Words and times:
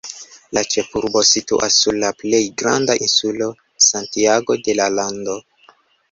La 0.57 0.61
ĉefurbo 0.75 1.21
situas 1.31 1.75
sur 1.81 1.99
la 2.03 2.07
plej 2.23 2.39
granda 2.61 2.95
insulo 3.07 3.49
Santiago 3.89 4.57
de 4.69 4.75
la 4.79 4.89
lando. 5.01 5.37